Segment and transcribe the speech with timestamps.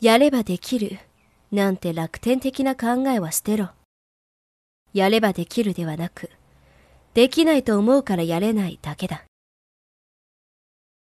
[0.00, 0.98] やればできる、
[1.52, 3.68] なんて楽天的な考えは捨てろ。
[4.94, 6.30] やればできるではなく、
[7.12, 9.24] できないと思うからやれないだけだ。